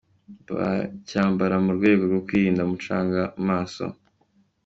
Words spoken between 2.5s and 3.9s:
umucanga mu maso.